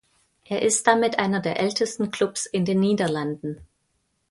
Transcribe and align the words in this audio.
Er 0.45 0.63
ist 0.63 0.87
damit 0.87 1.19
einer 1.19 1.41
der 1.41 1.59
ältesten 1.59 2.09
Klubs 2.09 2.47
in 2.47 2.65
den 2.65 2.79
Niederlanden. 2.79 3.61